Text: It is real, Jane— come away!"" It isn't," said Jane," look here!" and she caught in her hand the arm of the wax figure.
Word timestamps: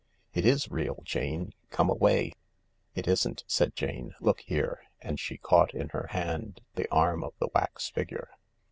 It 0.33 0.47
is 0.47 0.71
real, 0.71 1.03
Jane— 1.05 1.53
come 1.69 1.87
away!"" 1.87 2.33
It 2.95 3.07
isn't," 3.07 3.43
said 3.45 3.75
Jane," 3.75 4.15
look 4.19 4.39
here!" 4.39 4.81
and 5.03 5.19
she 5.19 5.37
caught 5.37 5.75
in 5.75 5.89
her 5.89 6.07
hand 6.09 6.61
the 6.73 6.89
arm 6.89 7.23
of 7.23 7.35
the 7.37 7.49
wax 7.53 7.87
figure. 7.91 8.31